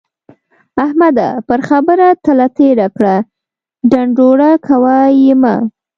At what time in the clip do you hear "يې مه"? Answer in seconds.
5.21-5.55